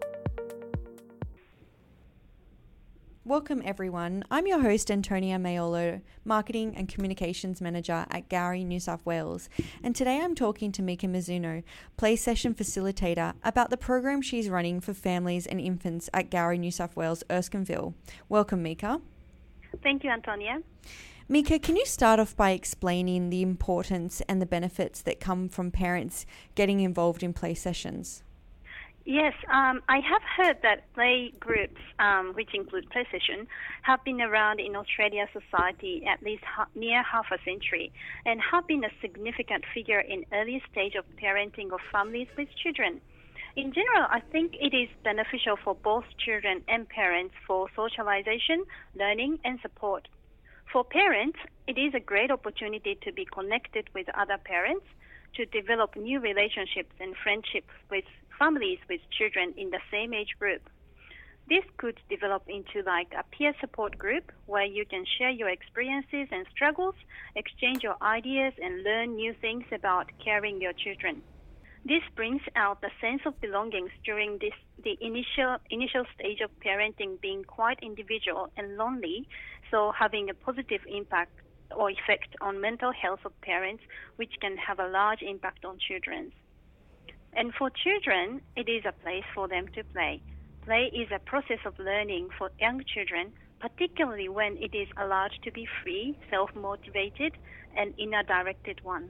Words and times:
Welcome, 3.28 3.62
everyone. 3.66 4.24
I'm 4.32 4.48
your 4.48 4.62
host, 4.62 4.90
Antonia 4.90 5.38
Mayolo, 5.38 6.00
Marketing 6.24 6.74
and 6.78 6.88
Communications 6.88 7.60
Manager 7.60 8.06
at 8.10 8.30
Gowrie, 8.30 8.66
New 8.66 8.80
South 8.80 9.06
Wales. 9.06 9.50
And 9.84 9.94
today 9.94 10.22
I'm 10.22 10.34
talking 10.34 10.72
to 10.72 10.82
Mika 10.82 11.08
Mizuno, 11.08 11.62
Play 11.98 12.16
Session 12.16 12.54
Facilitator, 12.56 13.34
about 13.44 13.70
the 13.70 13.76
program 13.76 14.22
she's 14.22 14.48
running 14.48 14.80
for 14.80 14.94
families 14.94 15.46
and 15.46 15.60
infants 15.60 16.10
at 16.14 16.32
Gowrie, 16.32 16.58
New 16.58 16.72
South 16.72 16.96
Wales, 16.96 17.22
Erskineville. 17.30 17.96
Welcome, 18.30 18.64
Mika. 18.64 19.02
Thank 19.84 20.06
you, 20.06 20.10
Antonia. 20.10 20.62
Mika, 21.28 21.60
can 21.60 21.76
you 21.76 21.86
start 21.86 22.22
off 22.22 22.34
by 22.34 22.52
explaining 22.52 23.30
the 23.30 23.42
importance 23.42 24.22
and 24.30 24.42
the 24.42 24.46
benefits 24.46 25.02
that 25.02 25.20
come 25.20 25.50
from 25.50 25.70
parents 25.70 26.26
getting 26.56 26.80
involved 26.80 27.22
in 27.22 27.34
play 27.34 27.56
sessions? 27.56 28.24
Yes, 29.08 29.32
um, 29.50 29.80
I 29.88 30.02
have 30.04 30.22
heard 30.36 30.58
that 30.64 30.94
play 30.94 31.32
groups, 31.40 31.80
um, 31.98 32.34
which 32.36 32.50
include 32.54 32.90
play 32.90 33.08
session, 33.10 33.48
have 33.84 34.04
been 34.04 34.20
around 34.20 34.60
in 34.60 34.76
Australia 34.76 35.30
society 35.32 36.04
at 36.06 36.22
least 36.22 36.44
ha- 36.44 36.68
near 36.76 37.02
half 37.04 37.28
a 37.32 37.38
century 37.46 37.94
and 38.26 38.42
have 38.52 38.68
been 38.68 38.84
a 38.84 38.92
significant 39.00 39.64
figure 39.74 40.02
in 40.02 40.26
early 40.34 40.62
stage 40.70 40.96
of 40.96 41.06
parenting 41.16 41.72
of 41.72 41.80
families 41.90 42.28
with 42.38 42.50
children. 42.62 43.00
In 43.56 43.72
general, 43.72 44.08
I 44.12 44.20
think 44.20 44.52
it 44.60 44.76
is 44.76 44.90
beneficial 45.06 45.56
for 45.56 45.74
both 45.74 46.04
children 46.20 46.62
and 46.68 46.90
parents 46.90 47.34
for 47.48 47.70
socialization, 47.78 48.66
learning, 48.94 49.38
and 49.46 49.58
support. 49.62 50.10
For 50.74 50.84
parents, 50.84 51.40
it 51.66 51.78
is 51.78 51.94
a 51.96 52.02
great 52.02 52.30
opportunity 52.30 52.98
to 53.04 53.14
be 53.14 53.24
connected 53.24 53.88
with 53.96 54.08
other 54.20 54.38
parents, 54.38 54.86
to 55.36 55.46
develop 55.46 55.96
new 55.96 56.20
relationships 56.20 56.94
and 57.00 57.16
friendships 57.24 57.74
with 57.90 58.06
families 58.38 58.80
with 58.90 59.02
children 59.18 59.54
in 59.58 59.70
the 59.70 59.80
same 59.92 60.14
age 60.14 60.36
group. 60.40 60.70
This 61.50 61.64
could 61.78 61.98
develop 62.10 62.44
into 62.48 62.84
like 62.86 63.14
a 63.18 63.24
peer 63.36 63.54
support 63.62 63.98
group 63.98 64.32
where 64.48 64.66
you 64.66 64.86
can 64.86 65.06
share 65.18 65.30
your 65.30 65.50
experiences 65.50 66.28
and 66.30 66.46
struggles, 66.54 66.96
exchange 67.36 67.84
your 67.84 67.96
ideas, 68.02 68.54
and 68.62 68.84
learn 68.84 69.16
new 69.16 69.34
things 69.40 69.64
about 69.72 70.12
caring 70.24 70.60
your 70.60 70.74
children. 70.74 71.22
This 71.86 72.04
brings 72.18 72.42
out 72.58 72.82
the 72.82 72.90
sense 73.00 73.22
of 73.26 73.40
belongings 73.40 73.92
during 74.04 74.40
this 74.40 74.52
the 74.84 74.98
initial 75.00 75.58
initial 75.70 76.04
stage 76.20 76.42
of 76.42 76.52
parenting 76.60 77.20
being 77.22 77.46
quite 77.46 77.80
individual 77.82 78.52
and 78.58 78.76
lonely, 78.76 79.26
so 79.72 79.94
having 79.98 80.30
a 80.30 80.34
positive 80.34 80.82
impact 80.86 81.32
or 81.76 81.90
effect 81.90 82.36
on 82.42 82.62
mental 82.62 82.92
health 82.92 83.20
of 83.26 83.40
parents, 83.42 83.84
which 84.16 84.34
can 84.42 84.58
have 84.58 84.80
a 84.80 84.88
large 84.88 85.22
impact 85.22 85.66
on 85.66 85.78
children. 85.80 86.32
And 87.34 87.54
for 87.54 87.70
children, 87.70 88.42
it 88.56 88.70
is 88.70 88.84
a 88.86 88.94
place 89.04 89.26
for 89.36 89.48
them 89.48 89.68
to 89.76 89.84
play. 89.84 90.22
Play 90.64 90.92
is 90.94 91.10
a 91.14 91.20
process 91.20 91.60
of 91.66 91.78
learning 91.80 92.30
for 92.38 92.50
young 92.60 92.84
children, 92.84 93.32
particularly 93.60 94.30
when 94.30 94.58
it 94.58 94.76
is 94.76 94.88
allowed 94.98 95.32
to 95.44 95.52
be 95.52 95.68
free, 95.84 96.18
self 96.30 96.50
motivated, 96.56 97.34
and 97.76 97.94
inner 97.98 98.24
directed 98.24 98.84
one. 98.84 99.10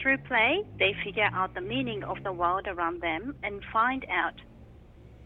Through 0.00 0.18
play, 0.18 0.62
they 0.78 0.94
figure 1.04 1.28
out 1.32 1.54
the 1.54 1.60
meaning 1.60 2.04
of 2.04 2.22
the 2.24 2.32
world 2.32 2.66
around 2.66 3.00
them 3.00 3.34
and 3.42 3.62
find 3.72 4.04
out 4.10 4.34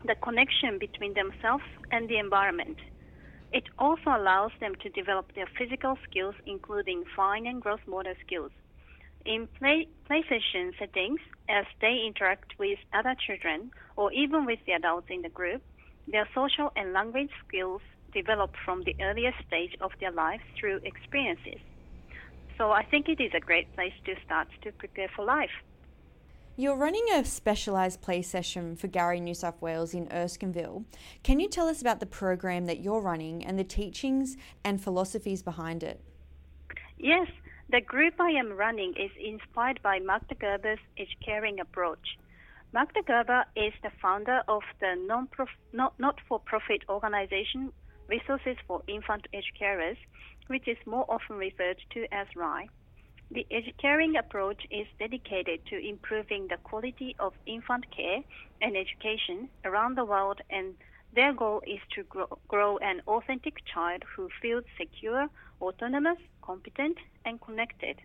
the 0.05 0.15
connection 0.23 0.79
between 0.79 1.15
themselves 1.15 1.65
and 1.91 2.09
the 2.09 2.19
environment. 2.19 2.79
It 3.53 3.65
also 3.79 4.11
allows 4.11 4.53
them 4.61 4.75
to 4.83 4.91
develop 4.91 5.33
their 5.35 5.49
physical 5.59 5.97
skills, 6.09 6.35
including 6.47 7.05
fine 7.17 7.47
and 7.47 7.63
gross 7.63 7.81
motor 7.87 8.15
skills. 8.25 8.53
In 9.25 9.49
play, 9.59 9.87
settings, 10.79 11.21
as 11.49 11.65
they 11.81 12.05
interact 12.07 12.55
with 12.59 12.79
other 12.93 13.15
children 13.27 13.71
or 13.97 14.13
even 14.13 14.45
with 14.47 14.61
the 14.67 14.73
adults 14.73 15.09
in 15.11 15.23
the 15.23 15.29
group, 15.29 15.63
their 16.07 16.29
social 16.35 16.71
and 16.77 16.93
language 16.93 17.31
skills 17.47 17.83
develop 18.13 18.55
from 18.65 18.83
the 18.85 18.97
earliest 19.01 19.39
stage 19.47 19.75
of 19.81 19.91
their 20.01 20.13
life 20.13 20.41
through 20.59 20.81
experiences. 20.85 21.61
So 22.57 22.73
I 22.73 22.83
think 22.85 23.09
it 23.09 23.21
is 23.21 23.33
a 23.35 23.41
great 23.41 23.73
place 23.75 23.93
to 24.07 24.15
start 24.25 24.49
to 24.63 24.73
prepare 24.73 25.09
for 25.15 25.25
life. 25.25 25.53
You're 26.61 26.75
running 26.75 27.07
a 27.15 27.25
specialised 27.25 28.01
play 28.01 28.21
session 28.21 28.75
for 28.75 28.89
Gowrie 28.89 29.23
New 29.23 29.33
South 29.33 29.63
Wales 29.63 29.95
in 29.95 30.09
Erskineville. 30.09 30.83
Can 31.23 31.39
you 31.39 31.49
tell 31.49 31.69
us 31.69 31.81
about 31.81 32.01
the 32.01 32.07
program 32.07 32.67
that 32.67 32.81
you're 32.81 33.01
running 33.01 33.45
and 33.45 33.57
the 33.57 33.63
teachings 33.63 34.37
and 34.65 34.83
philosophies 34.83 35.41
behind 35.41 35.85
it? 35.85 36.01
Yes, 36.99 37.29
the 37.71 37.81
group 37.81 38.15
I 38.19 38.31
am 38.31 38.51
running 38.55 38.93
is 38.99 39.13
inspired 39.25 39.81
by 39.85 40.01
Magda 40.01 40.35
Gerber's 40.35 40.81
Educaring 40.99 41.61
approach. 41.61 42.19
Magda 42.73 43.03
Gerber 43.07 43.45
is 43.55 43.73
the 43.85 43.93
founder 44.03 44.43
of 44.49 44.63
the 44.81 44.97
not 45.07 46.21
for 46.27 46.41
profit 46.41 46.83
organization 46.89 47.73
Resources 48.09 48.57
for 48.67 48.83
Infant 48.89 49.29
Age 49.33 49.53
Carers, 49.63 49.99
which 50.49 50.67
is 50.67 50.79
more 50.87 51.05
often 51.09 51.37
referred 51.37 51.77
to 51.93 52.13
as 52.13 52.27
RIE. 52.35 52.69
The 53.31 53.47
Educaring 53.51 54.17
approach 54.17 54.67
is 54.71 54.87
dedicated 54.99 55.61
to 55.67 55.77
improving 55.77 56.49
the 56.49 56.57
quality 56.57 57.15
of 57.19 57.35
infant 57.45 57.85
care 57.95 58.23
and 58.63 58.75
education 58.75 59.51
around 59.67 59.99
the 59.99 60.05
world, 60.07 60.41
and 60.49 60.79
their 61.13 61.35
goal 61.35 61.61
is 61.67 61.81
to 61.95 62.05
grow, 62.05 62.39
grow 62.49 62.79
an 62.79 63.03
authentic 63.07 63.63
child 63.67 64.03
who 64.17 64.31
feels 64.41 64.65
secure, 64.79 65.29
autonomous, 65.61 66.19
competent, 66.41 66.97
and 67.27 67.39
connected. 67.43 67.99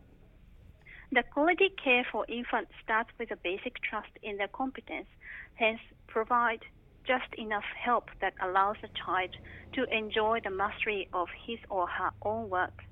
The 1.14 1.24
quality 1.24 1.70
care 1.82 2.06
for 2.12 2.26
infants 2.28 2.72
starts 2.84 3.12
with 3.18 3.32
a 3.32 3.38
basic 3.38 3.82
trust 3.82 4.12
in 4.24 4.36
their 4.36 4.50
competence, 4.50 5.08
hence 5.54 5.80
provide 6.08 6.64
just 7.06 7.34
enough 7.38 7.64
help 7.82 8.10
that 8.20 8.34
allows 8.42 8.78
a 8.84 8.90
child 9.06 9.30
to 9.74 9.86
enjoy 9.96 10.40
the 10.44 10.50
mastery 10.50 11.08
of 11.14 11.30
his 11.46 11.60
or 11.70 11.88
her 11.88 12.12
own 12.24 12.50
work. 12.50 12.84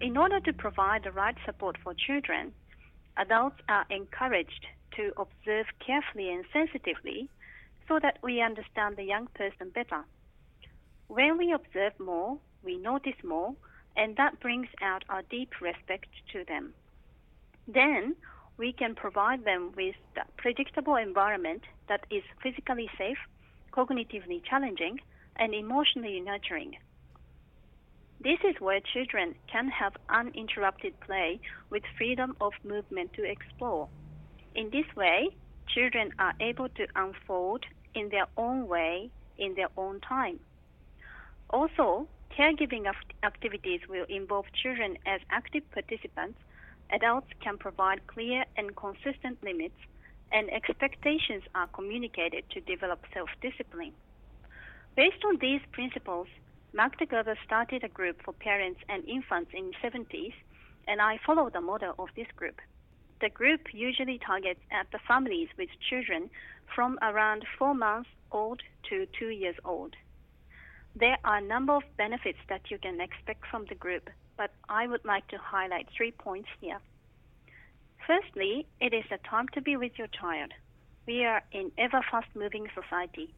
In 0.00 0.16
order 0.16 0.40
to 0.40 0.52
provide 0.52 1.04
the 1.04 1.12
right 1.12 1.36
support 1.46 1.76
for 1.82 1.94
children, 1.94 2.52
adults 3.16 3.60
are 3.68 3.86
encouraged 3.90 4.66
to 4.96 5.12
observe 5.16 5.66
carefully 5.84 6.30
and 6.32 6.44
sensitively 6.52 7.28
so 7.88 7.98
that 8.00 8.18
we 8.22 8.40
understand 8.40 8.96
the 8.96 9.04
young 9.04 9.28
person 9.34 9.70
better. 9.70 10.04
When 11.08 11.38
we 11.38 11.52
observe 11.52 11.98
more, 12.00 12.38
we 12.62 12.76
notice 12.76 13.22
more, 13.22 13.54
and 13.96 14.16
that 14.16 14.40
brings 14.40 14.68
out 14.82 15.04
our 15.08 15.22
deep 15.22 15.60
respect 15.60 16.08
to 16.32 16.44
them. 16.44 16.74
Then 17.68 18.16
we 18.56 18.72
can 18.72 18.94
provide 18.94 19.44
them 19.44 19.72
with 19.76 19.94
the 20.14 20.22
predictable 20.36 20.96
environment 20.96 21.62
that 21.88 22.04
is 22.10 22.22
physically 22.42 22.90
safe, 22.98 23.18
cognitively 23.72 24.42
challenging, 24.44 25.00
and 25.36 25.54
emotionally 25.54 26.20
nurturing. 26.20 26.76
This 28.20 28.38
is 28.44 28.60
where 28.60 28.80
children 28.80 29.34
can 29.50 29.68
have 29.68 29.96
uninterrupted 30.08 30.98
play 31.00 31.40
with 31.70 31.82
freedom 31.98 32.36
of 32.40 32.52
movement 32.64 33.12
to 33.14 33.24
explore. 33.24 33.88
In 34.54 34.70
this 34.70 34.86
way, 34.96 35.28
children 35.68 36.12
are 36.18 36.34
able 36.40 36.68
to 36.70 36.86
unfold 36.96 37.64
in 37.94 38.08
their 38.08 38.26
own 38.36 38.68
way 38.68 39.10
in 39.38 39.54
their 39.54 39.68
own 39.76 40.00
time. 40.00 40.38
Also, 41.50 42.08
caregiving 42.36 42.86
activities 43.22 43.80
will 43.88 44.06
involve 44.08 44.46
children 44.62 44.96
as 45.06 45.20
active 45.30 45.62
participants. 45.72 46.38
Adults 46.90 47.28
can 47.40 47.58
provide 47.58 48.06
clear 48.06 48.44
and 48.56 48.74
consistent 48.76 49.42
limits, 49.42 49.76
and 50.32 50.50
expectations 50.52 51.42
are 51.54 51.66
communicated 51.68 52.44
to 52.50 52.60
develop 52.60 53.04
self 53.12 53.28
discipline. 53.40 53.92
Based 54.96 55.24
on 55.26 55.38
these 55.40 55.60
principles, 55.72 56.28
Magda 56.76 57.06
Gerber 57.06 57.38
started 57.46 57.84
a 57.84 57.88
group 57.88 58.20
for 58.24 58.32
parents 58.32 58.80
and 58.88 59.08
infants 59.08 59.52
in 59.54 59.70
the 59.70 59.88
70s, 59.88 60.34
and 60.88 61.00
I 61.00 61.20
follow 61.24 61.48
the 61.48 61.60
model 61.60 61.94
of 62.00 62.08
this 62.16 62.26
group. 62.34 62.60
The 63.20 63.30
group 63.30 63.72
usually 63.72 64.18
targets 64.18 64.58
at 64.72 64.90
the 64.90 64.98
families 65.06 65.48
with 65.56 65.68
children 65.88 66.30
from 66.74 66.98
around 67.00 67.44
four 67.56 67.76
months 67.76 68.10
old 68.32 68.60
to 68.90 69.06
two 69.16 69.28
years 69.28 69.54
old. 69.64 69.94
There 70.96 71.16
are 71.24 71.36
a 71.36 71.40
number 71.40 71.74
of 71.74 71.84
benefits 71.96 72.40
that 72.48 72.68
you 72.72 72.78
can 72.78 73.00
expect 73.00 73.46
from 73.46 73.66
the 73.68 73.76
group, 73.76 74.10
but 74.36 74.50
I 74.68 74.88
would 74.88 75.04
like 75.04 75.28
to 75.28 75.38
highlight 75.38 75.86
three 75.96 76.10
points 76.10 76.48
here. 76.60 76.80
Firstly, 78.04 78.66
it 78.80 78.92
is 78.92 79.04
a 79.12 79.18
time 79.18 79.46
to 79.54 79.62
be 79.62 79.76
with 79.76 79.92
your 79.96 80.08
child. 80.08 80.50
We 81.06 81.24
are 81.24 81.44
in 81.52 81.70
ever 81.78 82.00
fast 82.10 82.34
moving 82.34 82.66
society. 82.74 83.32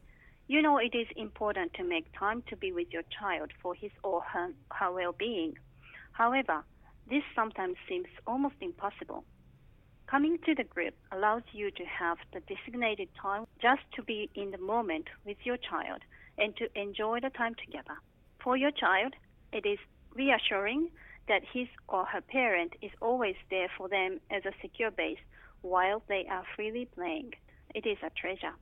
You 0.49 0.61
know 0.61 0.77
it 0.77 0.95
is 0.95 1.07
important 1.17 1.73
to 1.73 1.83
make 1.83 2.05
time 2.17 2.41
to 2.47 2.55
be 2.55 2.71
with 2.71 2.87
your 2.91 3.03
child 3.19 3.51
for 3.61 3.75
his 3.75 3.91
or 4.01 4.21
her, 4.21 4.53
her 4.71 4.91
well 4.93 5.11
being. 5.11 5.57
However, 6.13 6.63
this 7.09 7.23
sometimes 7.35 7.75
seems 7.87 8.07
almost 8.25 8.55
impossible. 8.61 9.25
Coming 10.07 10.37
to 10.45 10.55
the 10.55 10.63
group 10.63 10.93
allows 11.11 11.43
you 11.51 11.69
to 11.71 11.83
have 11.83 12.17
the 12.31 12.39
designated 12.39 13.09
time 13.21 13.45
just 13.61 13.81
to 13.95 14.03
be 14.03 14.29
in 14.35 14.51
the 14.51 14.57
moment 14.57 15.09
with 15.25 15.35
your 15.43 15.57
child 15.57 16.01
and 16.37 16.55
to 16.55 16.79
enjoy 16.79 17.19
the 17.19 17.29
time 17.29 17.55
together. 17.55 17.97
For 18.41 18.55
your 18.55 18.71
child, 18.71 19.15
it 19.51 19.65
is 19.65 19.79
reassuring 20.15 20.91
that 21.27 21.43
his 21.53 21.67
or 21.89 22.05
her 22.05 22.21
parent 22.21 22.73
is 22.81 22.91
always 23.01 23.35
there 23.49 23.69
for 23.77 23.89
them 23.89 24.21
as 24.31 24.45
a 24.45 24.53
secure 24.61 24.91
base 24.91 25.19
while 25.61 26.03
they 26.07 26.25
are 26.31 26.45
freely 26.55 26.85
playing. 26.85 27.33
It 27.75 27.85
is 27.85 27.97
a 28.01 28.09
treasure. 28.11 28.53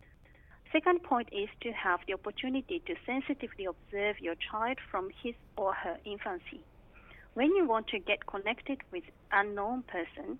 Second 0.75 1.03
point 1.03 1.29
is 1.31 1.47
to 1.61 1.71
have 1.71 2.01
the 2.05 2.13
opportunity 2.15 2.83
to 2.85 2.95
sensitively 3.05 3.63
observe 3.63 4.19
your 4.19 4.35
child 4.51 4.77
from 4.91 5.07
his 5.23 5.33
or 5.55 5.73
her 5.73 5.95
infancy. 6.05 6.67
When 7.33 7.55
you 7.55 7.65
want 7.65 7.87
to 7.95 7.99
get 7.99 8.27
connected 8.27 8.79
with 8.91 9.05
unknown 9.31 9.83
person, 9.83 10.37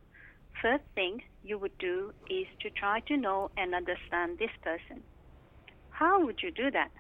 first 0.62 0.84
thing 0.94 1.22
you 1.42 1.58
would 1.58 1.78
do 1.80 2.12
is 2.30 2.48
to 2.64 2.70
try 2.70 3.00
to 3.08 3.16
know 3.16 3.50
and 3.56 3.74
understand 3.74 4.38
this 4.38 4.52
person. 4.62 5.06
How 5.92 6.26
would 6.26 6.44
you 6.44 6.52
do 6.52 6.70
that? 6.70 6.92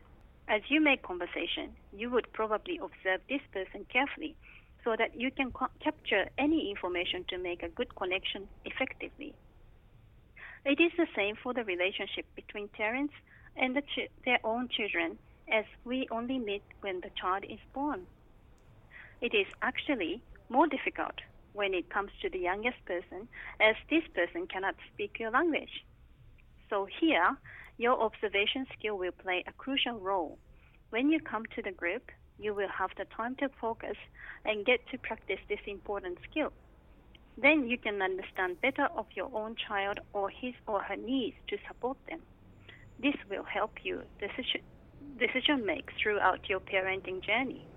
As 0.47 0.61
you 0.69 0.79
make 0.79 1.03
conversation, 1.03 1.75
you 1.91 2.09
would 2.11 2.31
probably 2.31 2.77
observe 2.77 3.19
this 3.27 3.43
person 3.51 3.85
carefully 3.91 4.37
so 4.85 4.95
that 4.97 5.11
you 5.13 5.29
can 5.29 5.51
co- 5.51 5.75
capture 5.83 6.29
any 6.37 6.71
information 6.71 7.25
to 7.27 7.37
make 7.37 7.63
a 7.63 7.75
good 7.75 7.93
connection 7.97 8.47
effectively. 8.63 9.35
It 10.65 10.81
is 10.81 10.91
the 10.97 11.07
same 11.15 11.35
for 11.35 11.53
the 11.53 11.63
relationship 11.63 12.25
between 12.35 12.69
parents 12.69 13.13
and 13.55 13.75
the 13.75 13.83
ch- 13.83 14.09
their 14.25 14.39
own 14.43 14.67
children, 14.67 15.19
as 15.51 15.65
we 15.83 16.07
only 16.09 16.39
meet 16.39 16.63
when 16.81 17.01
the 17.01 17.11
child 17.21 17.45
is 17.47 17.59
born. 17.73 18.07
It 19.21 19.35
is 19.35 19.45
actually 19.61 20.23
more 20.49 20.67
difficult 20.67 21.13
when 21.53 21.73
it 21.75 21.89
comes 21.89 22.11
to 22.21 22.29
the 22.29 22.39
youngest 22.39 22.83
person, 22.85 23.29
as 23.59 23.75
this 23.89 24.03
person 24.15 24.47
cannot 24.47 24.75
speak 24.91 25.19
your 25.19 25.31
language. 25.31 25.85
So 26.69 26.87
here, 26.99 27.37
your 27.77 28.01
observation 28.01 28.65
skill 28.77 28.97
will 28.97 29.11
play 29.11 29.43
a 29.45 29.53
crucial 29.53 29.99
role. 29.99 30.39
When 30.89 31.09
you 31.11 31.19
come 31.19 31.45
to 31.55 31.61
the 31.61 31.71
group, 31.71 32.09
you 32.39 32.55
will 32.55 32.69
have 32.69 32.89
the 32.97 33.05
time 33.15 33.35
to 33.35 33.49
focus 33.61 33.97
and 34.43 34.65
get 34.65 34.79
to 34.89 34.97
practice 34.97 35.39
this 35.47 35.59
important 35.67 36.17
skill. 36.29 36.51
Then 37.37 37.67
you 37.67 37.77
can 37.77 38.01
understand 38.01 38.61
better 38.61 38.87
of 38.95 39.07
your 39.15 39.29
own 39.33 39.55
child 39.67 39.99
or 40.13 40.29
his 40.29 40.53
or 40.67 40.81
her 40.81 40.95
needs 40.95 41.35
to 41.49 41.57
support 41.67 41.97
them. 42.09 42.21
This 42.97 43.15
will 43.29 43.43
help 43.43 43.71
you 43.83 44.03
decision, 44.19 44.61
decision 45.19 45.65
make 45.65 45.89
throughout 46.01 46.47
your 46.49 46.61
parenting 46.61 47.21
journey. 47.23 47.67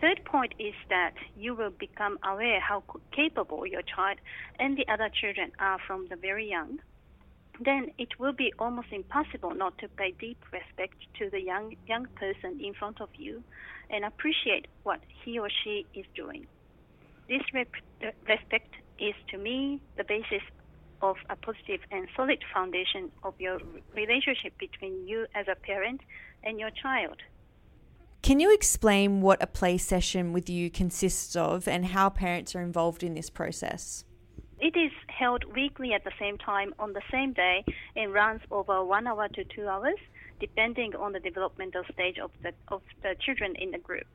Third 0.00 0.20
point 0.24 0.54
is 0.60 0.74
that 0.88 1.14
you 1.34 1.56
will 1.56 1.72
become 1.78 2.18
aware 2.24 2.60
how 2.60 2.84
capable 3.12 3.66
your 3.66 3.82
child 3.82 4.18
and 4.60 4.76
the 4.76 4.86
other 4.86 5.08
children 5.08 5.50
are 5.58 5.78
from 5.84 6.06
the 6.08 6.14
very 6.16 6.48
young. 6.48 6.78
Then 7.60 7.88
it 7.98 8.20
will 8.20 8.32
be 8.32 8.52
almost 8.60 8.92
impossible 8.92 9.52
not 9.54 9.76
to 9.78 9.88
pay 9.88 10.12
deep 10.20 10.38
respect 10.52 10.94
to 11.18 11.28
the 11.28 11.40
young 11.40 11.74
young 11.88 12.06
person 12.14 12.60
in 12.60 12.74
front 12.74 13.00
of 13.00 13.08
you 13.16 13.42
and 13.90 14.04
appreciate 14.04 14.68
what 14.84 15.00
he 15.24 15.40
or 15.40 15.48
she 15.64 15.84
is 15.92 16.06
doing. 16.14 16.46
This 17.28 17.42
rep- 17.52 18.14
respect 18.26 18.74
is 18.98 19.14
to 19.30 19.38
me 19.38 19.80
the 19.96 20.04
basis 20.04 20.42
of 21.02 21.16
a 21.28 21.36
positive 21.36 21.80
and 21.90 22.08
solid 22.16 22.42
foundation 22.52 23.10
of 23.22 23.34
your 23.38 23.60
relationship 23.94 24.56
between 24.58 25.06
you 25.06 25.26
as 25.34 25.46
a 25.46 25.54
parent 25.54 26.00
and 26.42 26.58
your 26.58 26.70
child. 26.70 27.18
Can 28.22 28.40
you 28.40 28.52
explain 28.52 29.20
what 29.20 29.42
a 29.42 29.46
play 29.46 29.78
session 29.78 30.32
with 30.32 30.50
you 30.50 30.70
consists 30.70 31.36
of 31.36 31.68
and 31.68 31.86
how 31.86 32.08
parents 32.10 32.56
are 32.56 32.62
involved 32.62 33.02
in 33.02 33.14
this 33.14 33.30
process? 33.30 34.04
It 34.58 34.76
is 34.76 34.90
held 35.06 35.44
weekly 35.54 35.92
at 35.92 36.02
the 36.04 36.10
same 36.18 36.36
time 36.38 36.74
on 36.80 36.92
the 36.92 37.02
same 37.12 37.32
day 37.32 37.64
and 37.94 38.12
runs 38.12 38.40
over 38.50 38.84
one 38.84 39.06
hour 39.06 39.28
to 39.28 39.44
two 39.44 39.68
hours, 39.68 39.98
depending 40.40 40.96
on 40.96 41.12
the 41.12 41.20
developmental 41.20 41.84
stage 41.92 42.18
of 42.18 42.32
the, 42.42 42.52
of 42.68 42.82
the 43.02 43.14
children 43.24 43.54
in 43.56 43.70
the 43.70 43.78
group. 43.78 44.08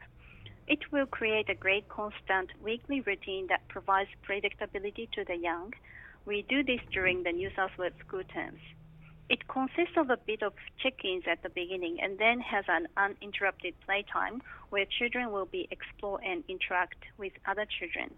It 0.65 0.91
will 0.93 1.05
create 1.05 1.49
a 1.49 1.55
great 1.55 1.89
constant 1.89 2.51
weekly 2.63 3.01
routine 3.01 3.47
that 3.47 3.67
provides 3.67 4.09
predictability 4.25 5.11
to 5.11 5.25
the 5.25 5.35
young. 5.35 5.73
We 6.25 6.43
do 6.43 6.63
this 6.63 6.79
during 6.91 7.23
the 7.23 7.33
New 7.33 7.51
South 7.53 7.77
Wales 7.77 7.93
school 7.99 8.23
terms. 8.23 8.61
It 9.27 9.47
consists 9.49 9.97
of 9.97 10.09
a 10.09 10.17
bit 10.17 10.41
of 10.41 10.53
check-ins 10.81 11.25
at 11.27 11.43
the 11.43 11.49
beginning 11.49 11.99
and 12.01 12.17
then 12.17 12.39
has 12.39 12.63
an 12.69 12.87
uninterrupted 12.95 13.73
playtime 13.85 14.41
where 14.69 14.85
children 14.85 15.31
will 15.31 15.45
be 15.45 15.67
explore 15.69 16.21
and 16.23 16.45
interact 16.47 17.03
with 17.17 17.33
other 17.45 17.65
children. 17.65 18.13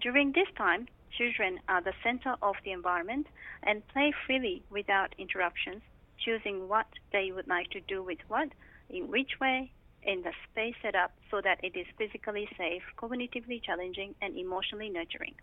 During 0.00 0.32
this 0.32 0.48
time, 0.56 0.88
children 1.16 1.60
are 1.68 1.82
the 1.82 1.94
center 2.02 2.36
of 2.40 2.56
the 2.64 2.72
environment 2.72 3.26
and 3.62 3.86
play 3.88 4.12
freely 4.26 4.62
without 4.70 5.14
interruptions, 5.18 5.82
choosing 6.18 6.68
what 6.68 6.86
they 7.12 7.32
would 7.32 7.48
like 7.48 7.70
to 7.70 7.80
do 7.80 8.02
with 8.02 8.18
what, 8.28 8.48
in 8.88 9.08
which 9.08 9.38
way, 9.40 9.72
in 10.02 10.22
the 10.22 10.32
space 10.50 10.74
set 10.82 10.94
up 10.94 11.12
so 11.30 11.40
that 11.42 11.58
it 11.62 11.76
is 11.76 11.86
physically 11.98 12.48
safe, 12.56 12.82
cognitively 12.98 13.62
challenging, 13.62 14.14
and 14.20 14.36
emotionally 14.36 14.90
nurturing. 14.90 15.34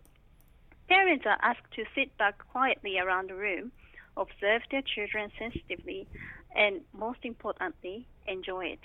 Parents 0.88 1.24
are 1.26 1.38
asked 1.42 1.70
to 1.76 1.84
sit 1.94 2.16
back 2.18 2.38
quietly 2.50 2.98
around 2.98 3.30
the 3.30 3.34
room 3.34 3.72
observe 4.16 4.62
their 4.70 4.82
children 4.82 5.30
sensitively, 5.38 6.06
and 6.54 6.80
most 6.92 7.20
importantly, 7.24 8.06
enjoy 8.26 8.66
it. 8.66 8.84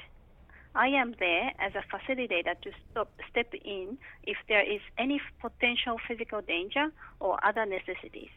I 0.76 0.88
am 0.88 1.16
there 1.20 1.52
as 1.60 1.72
a 1.76 1.86
facilitator 1.88 2.60
to 2.62 2.72
stop, 2.92 3.12
step 3.30 3.54
in 3.54 3.98
if 4.24 4.38
there 4.50 4.62
is 4.64 4.82
any 4.98 5.22
potential 5.40 5.98
physical 6.08 6.42
danger 6.42 6.88
or 7.20 7.40
other 7.46 7.66
necessities. 7.66 8.30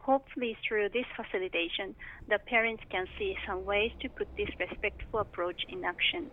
Hopefully, 0.00 0.56
through 0.66 0.88
this 0.88 1.06
facilitation, 1.14 1.94
the 2.28 2.38
parents 2.48 2.82
can 2.90 3.06
see 3.18 3.36
some 3.46 3.64
ways 3.64 3.92
to 4.00 4.08
put 4.08 4.28
this 4.36 4.48
respectful 4.58 5.20
approach 5.20 5.60
in 5.68 5.84
action. 5.84 6.32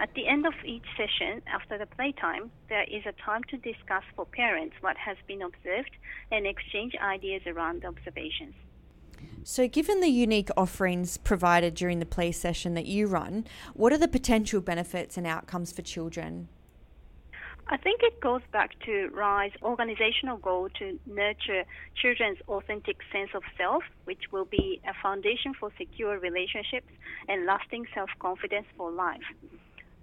At 0.00 0.14
the 0.14 0.28
end 0.28 0.46
of 0.46 0.54
each 0.64 0.84
session, 0.96 1.42
after 1.48 1.76
the 1.76 1.86
playtime, 1.86 2.52
there 2.68 2.84
is 2.84 3.02
a 3.04 3.12
time 3.24 3.42
to 3.50 3.56
discuss 3.56 4.04
for 4.14 4.26
parents 4.26 4.76
what 4.80 4.96
has 4.96 5.16
been 5.26 5.42
observed 5.42 5.90
and 6.30 6.46
exchange 6.46 6.94
ideas 7.02 7.42
around 7.46 7.82
the 7.82 7.88
observations. 7.88 8.54
So, 9.42 9.66
given 9.66 10.00
the 10.00 10.08
unique 10.08 10.50
offerings 10.56 11.16
provided 11.16 11.74
during 11.74 11.98
the 11.98 12.06
play 12.06 12.30
session 12.30 12.74
that 12.74 12.86
you 12.86 13.08
run, 13.08 13.44
what 13.74 13.92
are 13.92 13.98
the 13.98 14.06
potential 14.06 14.60
benefits 14.60 15.16
and 15.16 15.26
outcomes 15.26 15.72
for 15.72 15.82
children? 15.82 16.48
I 17.66 17.76
think 17.76 18.02
it 18.02 18.20
goes 18.20 18.40
back 18.52 18.78
to 18.86 19.08
RIE's 19.12 19.52
organizational 19.62 20.38
goal 20.38 20.68
to 20.78 20.98
nurture 21.06 21.64
children's 22.00 22.38
authentic 22.48 22.98
sense 23.12 23.30
of 23.34 23.42
self, 23.56 23.82
which 24.04 24.30
will 24.30 24.46
be 24.46 24.80
a 24.88 24.94
foundation 25.02 25.54
for 25.58 25.72
secure 25.76 26.18
relationships 26.18 26.92
and 27.28 27.46
lasting 27.46 27.86
self 27.94 28.10
confidence 28.20 28.66
for 28.76 28.90
life. 28.92 29.26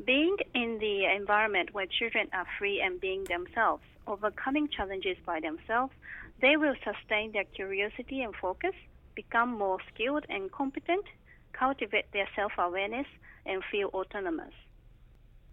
Being 0.04 0.38
in 0.54 0.78
the 0.80 1.06
environment 1.16 1.74
where 1.74 1.86
children 1.86 2.28
are 2.34 2.46
free 2.60 2.82
and 2.82 3.00
being 3.00 3.24
themselves, 3.24 3.84
overcoming 4.08 4.68
challenges 4.68 5.18
by 5.26 5.40
themselves, 5.40 5.94
they 6.42 6.58
will 6.58 6.76
sustain 6.84 7.32
their 7.32 7.46
curiosity 7.46 8.22
and 8.22 8.36
focus 8.36 8.74
become 9.16 9.58
more 9.58 9.78
skilled 9.94 10.26
and 10.30 10.52
competent, 10.52 11.06
cultivate 11.54 12.12
their 12.12 12.28
self 12.36 12.52
awareness, 12.58 13.08
and 13.46 13.64
feel 13.72 13.88
autonomous. 13.94 14.54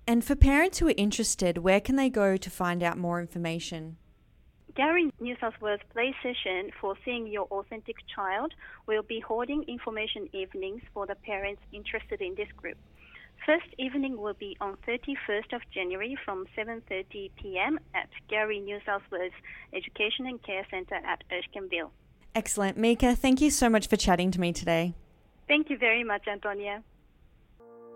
And 0.07 0.25
for 0.25 0.35
parents 0.35 0.79
who 0.79 0.89
are 0.89 0.95
interested, 0.97 1.59
where 1.59 1.81
can 1.81 1.97
they 1.97 2.11
go 2.11 2.37
to 2.37 2.51
find 2.51 2.83
out 2.83 2.99
more 2.99 3.21
information? 3.21 3.97
Gowrie 4.77 5.13
New 5.21 5.37
South 5.41 5.55
Wales 5.61 5.81
Play 5.93 6.15
Session 6.23 6.71
for 6.81 6.97
Seeing 7.05 7.27
Your 7.27 7.45
Authentic 7.51 7.97
Child 8.15 8.55
will 8.87 9.03
be 9.03 9.21
holding 9.21 9.63
information 9.65 10.29
evenings 10.33 10.81
for 10.95 11.07
the 11.07 11.15
parents 11.15 11.61
interested 11.73 12.21
in 12.21 12.35
this 12.35 12.49
group. 12.57 12.79
First 13.45 13.67
evening 13.79 14.21
will 14.21 14.35
be 14.35 14.57
on 14.61 14.77
31st 14.87 15.53
of 15.53 15.63
January 15.75 16.17
from 16.25 16.47
7:30 16.57 17.31
p.m. 17.37 17.79
at 17.95 18.09
Gowrie 18.31 18.63
New 18.63 18.79
South 18.87 19.03
Wales 19.11 19.33
Education 19.73 20.27
and 20.27 20.41
Care 20.43 20.67
Centre 20.71 21.01
at 21.05 21.25
Erskineville. 21.31 21.91
Excellent. 22.35 22.79
Mika, 22.79 23.15
thank 23.17 23.41
you 23.41 23.51
so 23.51 23.69
much 23.69 23.89
for 23.89 23.97
chatting 23.97 24.31
to 24.31 24.41
me 24.41 24.53
today. 24.53 24.95
Thank 25.49 25.71
you 25.71 25.77
very 25.77 26.05
much, 26.05 26.27
Antonia. 26.29 26.83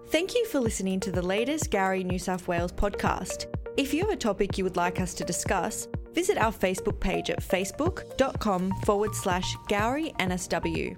Thank 0.09 0.35
you 0.35 0.47
for 0.47 0.61
listening 0.61 1.01
to 1.01 1.13
the 1.13 1.23
latest 1.23 1.71
Gowrie 1.71 2.05
New 2.05 2.19
South 2.19 2.47
Wales 2.47 2.73
podcast. 2.73 3.47
If 3.77 3.93
you 3.93 4.01
have 4.03 4.11
a 4.11 4.17
topic 4.17 4.57
you 4.57 4.65
would 4.65 4.77
like 4.77 5.01
us 5.01 5.15
to 5.15 5.25
discuss, 5.25 5.89
visit 6.13 6.39
our 6.39 6.53
Facebook 6.53 7.01
page 7.01 7.31
at 7.31 7.41
facebook.com 7.43 8.73
forward 8.85 9.15
slash 9.15 9.57
Gowrie 9.69 10.15
NSW. 10.19 10.97